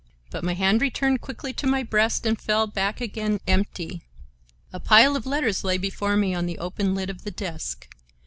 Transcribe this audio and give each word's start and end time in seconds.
But 0.31 0.43
my 0.43 0.55
hand 0.55 0.81
returned 0.81 1.21
quickly 1.21 1.53
to 1.53 1.67
my 1.67 1.83
breast 1.83 2.25
and 2.25 2.41
fell 2.41 2.71
hack 2.75 3.01
again 3.01 3.39
empty. 3.45 4.01
A 4.73 4.79
pile 4.79 5.15
of 5.15 5.27
letters 5.27 5.63
lay 5.63 5.77
before 5.77 6.17
me 6.17 6.33
on 6.33 6.47
the 6.47 6.57
open 6.57 6.95
lid 6.95 7.11
of 7.11 7.23
the 7.23 7.29
desk. 7.29 7.87